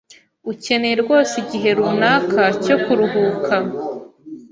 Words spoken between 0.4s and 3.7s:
Ukeneye rwose igihe runaka cyo kuruhuka.